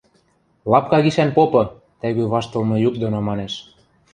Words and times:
Лапка 0.71 0.97
гишӓн 1.05 1.29
попы!— 1.37 1.63
тӓгӱ 1.99 2.23
ваштылмы 2.33 2.75
юк 2.87 2.95
доно 3.01 3.19
манеш. 3.27 3.53